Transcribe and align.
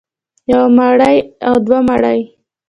يوه 0.51 0.67
مرۍ 0.77 1.17
او 1.47 1.53
دوه 1.65 1.79
مرۍ 1.87 2.19